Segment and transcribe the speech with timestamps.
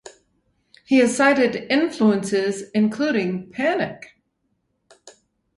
[0.83, 4.15] He has cited influences including Panic!